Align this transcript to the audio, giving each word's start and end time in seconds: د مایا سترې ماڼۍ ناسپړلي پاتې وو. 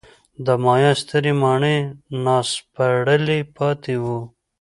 د 0.45 0.47
مایا 0.63 0.91
سترې 1.01 1.33
ماڼۍ 1.41 1.77
ناسپړلي 2.25 3.39
پاتې 3.55 3.93
وو. 4.03 4.19